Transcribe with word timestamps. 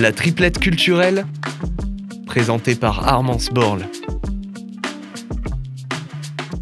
La 0.00 0.12
triplette 0.12 0.58
culturelle, 0.58 1.26
présentée 2.24 2.74
par 2.74 3.06
Armance 3.06 3.50
Borle. 3.50 3.86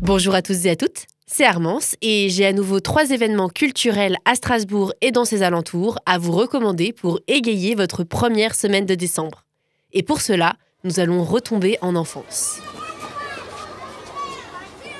Bonjour 0.00 0.34
à 0.34 0.40
tous 0.40 0.64
et 0.64 0.70
à 0.70 0.76
toutes, 0.76 1.04
c'est 1.26 1.44
Armance 1.44 1.96
et 2.00 2.30
j'ai 2.30 2.46
à 2.46 2.54
nouveau 2.54 2.80
trois 2.80 3.10
événements 3.10 3.50
culturels 3.50 4.16
à 4.24 4.36
Strasbourg 4.36 4.94
et 5.02 5.10
dans 5.10 5.26
ses 5.26 5.42
alentours 5.42 5.98
à 6.06 6.16
vous 6.16 6.32
recommander 6.32 6.94
pour 6.94 7.20
égayer 7.28 7.74
votre 7.74 8.04
première 8.04 8.54
semaine 8.54 8.86
de 8.86 8.94
décembre. 8.94 9.44
Et 9.92 10.02
pour 10.02 10.22
cela, 10.22 10.56
nous 10.84 10.98
allons 10.98 11.22
retomber 11.22 11.76
en 11.82 11.94
enfance. 11.94 12.62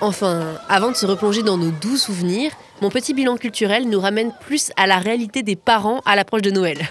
Enfin, 0.03 0.59
avant 0.69 0.91
de 0.91 0.97
se 0.97 1.07
replonger 1.07 1.43
dans 1.43 1.57
nos 1.57 1.71
doux 1.71 1.97
souvenirs, 1.97 2.53
mon 2.83 2.91
petit 2.91 3.15
bilan 3.15 3.39
culturel 3.39 3.89
nous 3.89 3.99
ramène 3.99 4.35
plus 4.43 4.73
à 4.77 4.87
la 4.87 4.99
réalité 4.99 5.43
des 5.43 5.57
parents 5.57 6.03
à 6.05 6.17
l'approche 6.17 6.43
de 6.43 6.51
Noël. 6.51 6.87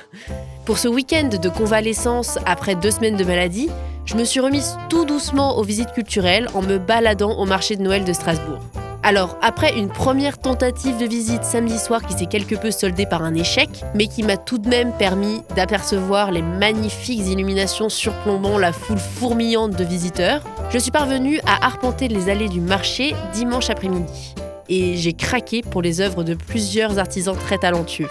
Pour 0.65 0.79
ce 0.79 0.87
week-end 0.87 1.29
de 1.29 1.47
convalescence 1.49 2.39
après 2.47 2.73
deux 2.73 2.89
semaines 2.89 3.17
de 3.17 3.23
maladie, 3.23 3.69
je 4.05 4.15
me 4.15 4.23
suis 4.23 4.39
remise 4.39 4.75
tout 4.89 5.05
doucement 5.05 5.59
aux 5.59 5.63
visites 5.63 5.91
culturelles 5.91 6.47
en 6.55 6.63
me 6.63 6.79
baladant 6.79 7.37
au 7.37 7.45
marché 7.45 7.75
de 7.75 7.83
Noël 7.83 8.03
de 8.03 8.13
Strasbourg. 8.13 8.57
Alors, 9.03 9.37
après 9.43 9.77
une 9.77 9.89
première 9.89 10.39
tentative 10.39 10.97
de 10.97 11.05
visite 11.05 11.43
samedi 11.43 11.77
soir 11.77 12.01
qui 12.01 12.13
s'est 12.13 12.25
quelque 12.25 12.55
peu 12.55 12.71
soldée 12.71 13.05
par 13.05 13.21
un 13.21 13.35
échec, 13.35 13.69
mais 13.93 14.07
qui 14.07 14.23
m'a 14.23 14.37
tout 14.37 14.57
de 14.57 14.67
même 14.67 14.91
permis 14.91 15.43
d'apercevoir 15.55 16.31
les 16.31 16.41
magnifiques 16.41 17.27
illuminations 17.27 17.89
surplombant 17.89 18.57
la 18.57 18.71
foule 18.71 18.97
fourmillante 18.97 19.75
de 19.75 19.83
visiteurs, 19.83 20.41
je 20.71 20.79
suis 20.79 20.89
parvenue 20.89 21.39
à 21.45 21.63
arpenter 21.63 22.07
les 22.07 22.27
allées 22.27 22.49
du 22.49 22.59
marché 22.59 23.13
dimanche 23.33 23.69
après-midi 23.69 24.33
et 24.69 24.97
j'ai 24.97 25.13
craqué 25.13 25.61
pour 25.61 25.81
les 25.81 26.01
œuvres 26.01 26.23
de 26.23 26.33
plusieurs 26.33 26.99
artisans 26.99 27.37
très 27.37 27.57
talentueux. 27.57 28.09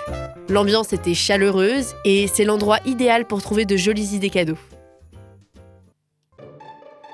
L'ambiance 0.49 0.93
était 0.93 1.15
chaleureuse 1.15 1.95
et 2.05 2.27
c'est 2.27 2.45
l'endroit 2.45 2.79
idéal 2.85 3.27
pour 3.27 3.43
trouver 3.43 3.65
de 3.65 3.77
jolies 3.77 4.15
idées 4.15 4.31
cadeaux. 4.31 4.59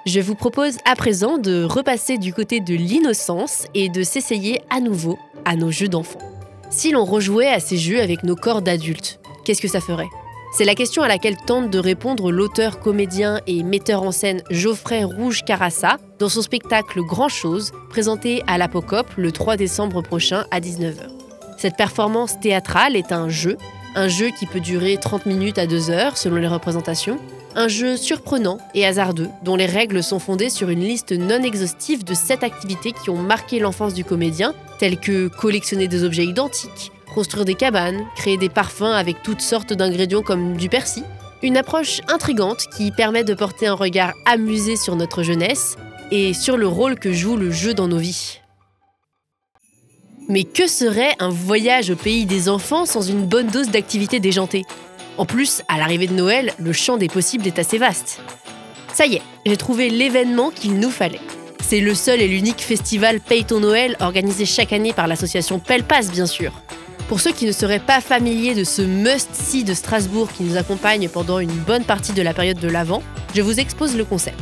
Je 0.06 0.20
vous 0.20 0.34
propose 0.34 0.78
à 0.84 0.96
présent 0.96 1.38
de 1.38 1.62
repasser 1.62 2.18
du 2.18 2.32
côté 2.32 2.60
de 2.60 2.74
l'innocence 2.74 3.66
et 3.74 3.88
de 3.88 4.02
s'essayer 4.02 4.60
à 4.70 4.80
nouveau 4.80 5.18
à 5.44 5.56
nos 5.56 5.70
jeux 5.70 5.88
d'enfants. 5.88 6.18
Si 6.70 6.90
l'on 6.90 7.04
rejouait 7.04 7.48
à 7.48 7.60
ces 7.60 7.76
jeux 7.76 8.00
avec 8.00 8.22
nos 8.22 8.36
corps 8.36 8.62
d'adultes, 8.62 9.20
qu'est-ce 9.44 9.60
que 9.60 9.68
ça 9.68 9.80
ferait? 9.80 10.08
C'est 10.52 10.64
la 10.64 10.74
question 10.74 11.02
à 11.02 11.08
laquelle 11.08 11.36
tente 11.36 11.70
de 11.70 11.78
répondre 11.78 12.32
l'auteur, 12.32 12.80
comédien 12.80 13.40
et 13.46 13.62
metteur 13.62 14.02
en 14.02 14.10
scène 14.10 14.42
Geoffrey 14.50 15.04
Rouge 15.04 15.44
Carassa 15.44 15.98
dans 16.18 16.28
son 16.28 16.42
spectacle 16.42 17.02
Grand 17.02 17.28
Chose, 17.28 17.70
présenté 17.88 18.42
à 18.48 18.58
l'Apocope 18.58 19.12
le 19.16 19.30
3 19.30 19.56
décembre 19.56 20.02
prochain 20.02 20.44
à 20.50 20.60
19h. 20.60 21.08
Cette 21.56 21.76
performance 21.76 22.40
théâtrale 22.40 22.96
est 22.96 23.12
un 23.12 23.28
jeu, 23.28 23.58
un 23.94 24.08
jeu 24.08 24.30
qui 24.30 24.46
peut 24.46 24.60
durer 24.60 24.96
30 24.96 25.26
minutes 25.26 25.58
à 25.58 25.66
2 25.66 25.90
heures 25.90 26.16
selon 26.16 26.36
les 26.36 26.48
représentations, 26.48 27.18
un 27.54 27.68
jeu 27.68 27.96
surprenant 27.96 28.58
et 28.74 28.86
hasardeux 28.86 29.28
dont 29.44 29.56
les 29.56 29.66
règles 29.66 30.02
sont 30.02 30.18
fondées 30.18 30.50
sur 30.50 30.68
une 30.68 30.80
liste 30.80 31.12
non 31.12 31.42
exhaustive 31.42 32.04
de 32.04 32.14
7 32.14 32.42
activités 32.42 32.92
qui 32.92 33.10
ont 33.10 33.22
marqué 33.22 33.58
l'enfance 33.60 33.94
du 33.94 34.04
comédien, 34.04 34.54
telles 34.78 34.98
que 34.98 35.28
collectionner 35.28 35.86
des 35.88 36.04
objets 36.04 36.26
identiques, 36.26 36.92
construire 37.10 37.44
des 37.44 37.54
cabanes, 37.54 38.06
créer 38.16 38.36
des 38.36 38.48
parfums 38.48 38.82
avec 38.82 39.22
toutes 39.22 39.40
sortes 39.40 39.72
d'ingrédients 39.72 40.22
comme 40.22 40.56
du 40.56 40.68
persil. 40.68 41.04
Une 41.42 41.56
approche 41.56 42.00
intrigante 42.08 42.66
qui 42.76 42.90
permet 42.90 43.24
de 43.24 43.34
porter 43.34 43.66
un 43.66 43.74
regard 43.74 44.12
amusé 44.26 44.76
sur 44.76 44.96
notre 44.96 45.22
jeunesse 45.22 45.76
et 46.10 46.34
sur 46.34 46.56
le 46.56 46.66
rôle 46.66 46.98
que 46.98 47.12
joue 47.12 47.36
le 47.36 47.50
jeu 47.50 47.74
dans 47.74 47.88
nos 47.88 47.98
vies. 47.98 48.40
Mais 50.28 50.44
que 50.44 50.66
serait 50.66 51.14
un 51.18 51.30
voyage 51.30 51.90
au 51.90 51.96
pays 51.96 52.26
des 52.26 52.48
enfants 52.48 52.86
sans 52.86 53.02
une 53.02 53.26
bonne 53.26 53.48
dose 53.48 53.70
d'activité 53.70 54.20
déjantée? 54.20 54.64
En 55.18 55.26
plus, 55.26 55.62
à 55.68 55.76
l'arrivée 55.76 56.06
de 56.06 56.14
Noël, 56.14 56.52
le 56.58 56.72
champ 56.72 56.96
des 56.96 57.08
possibles 57.08 57.46
est 57.46 57.58
assez 57.58 57.78
vaste. 57.78 58.20
Ça 58.92 59.06
y 59.06 59.16
est, 59.16 59.22
j'ai 59.44 59.56
trouvé 59.56 59.90
l'événement 59.90 60.50
qu'il 60.50 60.78
nous 60.78 60.90
fallait. 60.90 61.20
C'est 61.62 61.80
le 61.80 61.94
seul 61.94 62.20
et 62.20 62.28
l'unique 62.28 62.60
festival 62.60 63.20
Payton 63.20 63.60
Noël 63.60 63.96
organisé 64.00 64.44
chaque 64.44 64.72
année 64.72 64.92
par 64.92 65.06
l'association 65.06 65.58
Pelpas, 65.58 66.08
bien 66.12 66.26
sûr. 66.26 66.52
Pour 67.10 67.18
ceux 67.18 67.32
qui 67.32 67.44
ne 67.44 67.50
seraient 67.50 67.80
pas 67.80 68.00
familiers 68.00 68.54
de 68.54 68.62
ce 68.62 68.82
must-see 68.82 69.64
de 69.64 69.74
Strasbourg 69.74 70.28
qui 70.30 70.44
nous 70.44 70.56
accompagne 70.56 71.08
pendant 71.08 71.40
une 71.40 71.50
bonne 71.50 71.82
partie 71.82 72.12
de 72.12 72.22
la 72.22 72.32
période 72.32 72.60
de 72.60 72.68
l'Avent, 72.68 73.02
je 73.34 73.42
vous 73.42 73.58
expose 73.58 73.96
le 73.96 74.04
concept. 74.04 74.38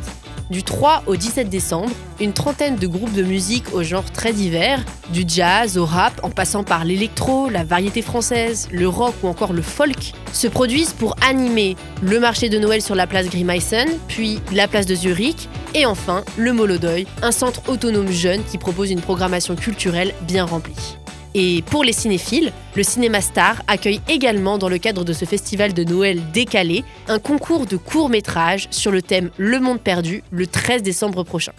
Du 0.51 0.63
3 0.63 1.05
au 1.07 1.17
17 1.17 1.49
décembre, 1.49 1.89
une 2.21 2.35
trentaine 2.35 2.77
de 2.77 2.87
groupes 2.87 3.15
de 3.15 3.23
musique 3.23 3.73
au 3.73 3.83
genre 3.83 4.05
très 4.13 4.35
divers, 4.35 4.85
du 5.15 5.25
jazz 5.27 5.79
au 5.79 5.87
rap 5.87 6.21
en 6.23 6.29
passant 6.29 6.63
par 6.63 6.85
l'électro, 6.85 7.49
la 7.49 7.65
variété 7.65 8.03
française, 8.03 8.69
le 8.71 8.87
rock 8.87 9.15
ou 9.23 9.29
encore 9.29 9.55
le 9.55 9.63
folk, 9.63 10.13
se 10.35 10.47
produisent 10.47 10.93
pour 10.93 11.17
animer 11.27 11.75
le 12.03 12.21
marché 12.21 12.51
de 12.51 12.59
Noël 12.59 12.83
sur 12.83 12.95
la 12.95 13.07
place 13.07 13.31
Grimeissen, 13.31 13.89
puis 14.09 14.41
la 14.53 14.69
place 14.69 14.85
de 14.85 14.95
Zurich, 14.95 15.49
et 15.75 15.87
enfin 15.87 16.23
le 16.37 16.53
Molodoy, 16.53 17.07
un 17.23 17.33
centre 17.33 17.63
autonome 17.71 18.13
jeune 18.13 18.45
qui 18.45 18.59
propose 18.59 18.91
une 18.91 19.01
programmation 19.01 19.57
culturelle 19.57 20.13
bien 20.27 20.45
remplie. 20.45 20.99
Et 21.41 21.63
pour 21.63 21.85
les 21.85 21.93
cinéphiles, 21.93 22.53
le 22.75 22.83
Cinéma 22.83 23.21
Star 23.21 23.63
accueille 23.69 24.01
également 24.09 24.59
dans 24.59 24.69
le 24.69 24.79
cadre 24.79 25.05
de 25.05 25.13
ce 25.13 25.25
festival 25.25 25.73
de 25.73 25.85
Noël 25.85 26.21
décalé 26.33 26.83
un 27.07 27.21
concours 27.21 27.65
de 27.65 27.77
courts-métrages 27.77 28.67
sur 28.73 28.91
le 28.91 29.03
thème 29.03 29.31
Le 29.37 29.61
Monde 29.61 29.81
perdu 29.81 30.25
le 30.33 30.49
13 30.49 30.83
décembre 30.83 31.23
prochain. 31.23 31.53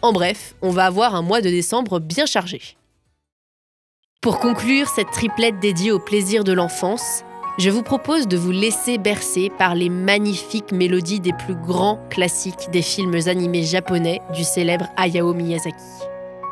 En 0.00 0.12
bref, 0.12 0.54
on 0.62 0.70
va 0.70 0.86
avoir 0.86 1.16
un 1.16 1.22
mois 1.22 1.40
de 1.40 1.50
décembre 1.50 1.98
bien 1.98 2.24
chargé. 2.24 2.60
Pour 4.20 4.38
conclure 4.38 4.86
cette 4.86 5.10
triplette 5.10 5.58
dédiée 5.58 5.90
au 5.90 5.98
plaisir 5.98 6.44
de 6.44 6.52
l'enfance, 6.52 7.24
je 7.58 7.68
vous 7.68 7.82
propose 7.82 8.28
de 8.28 8.36
vous 8.36 8.52
laisser 8.52 8.96
bercer 8.96 9.50
par 9.58 9.74
les 9.74 9.88
magnifiques 9.88 10.70
mélodies 10.70 11.18
des 11.18 11.32
plus 11.32 11.56
grands 11.56 11.98
classiques 12.10 12.70
des 12.70 12.82
films 12.82 13.18
animés 13.26 13.64
japonais 13.64 14.20
du 14.32 14.44
célèbre 14.44 14.86
Hayao 14.96 15.34
Miyazaki. 15.34 15.74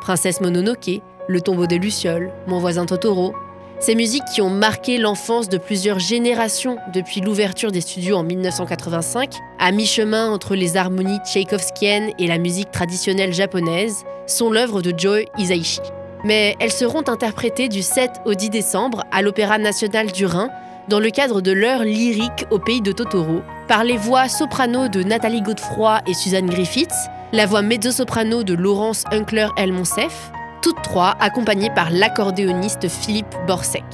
Princesse 0.00 0.40
Mononoke, 0.40 1.00
le 1.28 1.40
tombeau 1.40 1.66
des 1.66 1.78
Lucioles, 1.78 2.30
Mon 2.46 2.58
voisin 2.58 2.86
Totoro. 2.86 3.34
Ces 3.80 3.94
musiques 3.94 4.24
qui 4.34 4.40
ont 4.40 4.50
marqué 4.50 4.98
l'enfance 4.98 5.48
de 5.48 5.58
plusieurs 5.58 5.98
générations 5.98 6.76
depuis 6.92 7.20
l'ouverture 7.20 7.72
des 7.72 7.80
studios 7.80 8.16
en 8.16 8.22
1985, 8.22 9.34
à 9.58 9.72
mi-chemin 9.72 10.30
entre 10.30 10.54
les 10.54 10.76
harmonies 10.76 11.18
tchaïkovskiennes 11.24 12.12
et 12.18 12.26
la 12.26 12.38
musique 12.38 12.70
traditionnelle 12.70 13.34
japonaise, 13.34 14.04
sont 14.26 14.50
l'œuvre 14.50 14.80
de 14.80 14.92
Joe 14.96 15.24
Hisaishi. 15.36 15.80
Mais 16.24 16.56
elles 16.60 16.72
seront 16.72 17.06
interprétées 17.08 17.68
du 17.68 17.82
7 17.82 18.10
au 18.24 18.34
10 18.34 18.50
décembre 18.50 19.04
à 19.10 19.20
l'Opéra 19.20 19.58
national 19.58 20.12
du 20.12 20.24
Rhin 20.24 20.48
dans 20.88 21.00
le 21.00 21.10
cadre 21.10 21.40
de 21.40 21.52
l'heure 21.52 21.82
lyrique 21.82 22.46
au 22.50 22.58
pays 22.58 22.82
de 22.82 22.92
Totoro, 22.92 23.42
par 23.68 23.84
les 23.84 23.96
voix 23.96 24.28
soprano 24.28 24.88
de 24.88 25.02
Nathalie 25.02 25.42
Godefroy 25.42 26.00
et 26.06 26.14
Suzanne 26.14 26.46
Griffiths, 26.46 27.08
la 27.32 27.46
voix 27.46 27.62
mezzo-soprano 27.62 28.42
de 28.42 28.54
Laurence 28.54 29.04
Hunkler-Elmonsef, 29.10 30.30
toutes 30.64 30.80
trois 30.80 31.14
accompagnées 31.20 31.68
par 31.68 31.90
l'accordéoniste 31.90 32.88
Philippe 32.88 33.36
Borsec. 33.46 33.84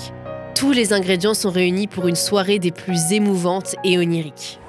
Tous 0.54 0.70
les 0.70 0.92
ingrédients 0.92 1.34
sont 1.34 1.50
réunis 1.50 1.88
pour 1.88 2.06
une 2.06 2.14
soirée 2.14 2.60
des 2.60 2.70
plus 2.70 3.10
émouvantes 3.10 3.74
et 3.82 3.98
oniriques. 3.98 4.60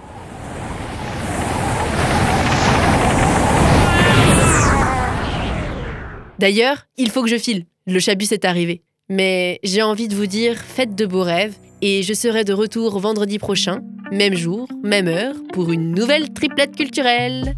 D'ailleurs, 6.39 6.88
il 6.97 7.12
faut 7.12 7.22
que 7.22 7.29
je 7.29 7.38
file. 7.38 7.66
Le 7.85 8.00
chabus 8.00 8.33
est 8.33 8.45
arrivé. 8.45 8.81
Mais 9.07 9.59
j'ai 9.63 9.83
envie 9.83 10.07
de 10.07 10.16
vous 10.16 10.25
dire, 10.25 10.57
faites 10.57 10.95
de 10.95 11.06
beaux 11.06 11.22
rêves 11.22 11.53
et 11.83 12.01
je 12.01 12.16
serai 12.16 12.44
de 12.45 12.53
retour 12.53 12.97
vendredi 12.97 13.38
prochain, 13.38 13.81
même 14.12 14.33
jour, 14.33 14.68
même 14.81 15.07
heure, 15.07 15.35
pour 15.53 15.72
une 15.72 15.91
nouvelle 15.91 16.33
triplette 16.33 16.75
culturelle. 16.75 17.56